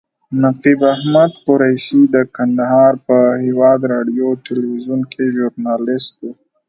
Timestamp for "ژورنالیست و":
5.35-6.23